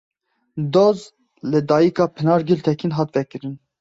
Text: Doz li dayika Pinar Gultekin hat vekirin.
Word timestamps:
Doz 0.77 1.03
li 1.51 1.61
dayika 1.73 2.09
Pinar 2.17 2.47
Gultekin 2.49 2.97
hat 3.03 3.15
vekirin. 3.21 3.55